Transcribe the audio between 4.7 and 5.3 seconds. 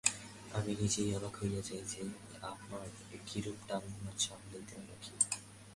রাখি।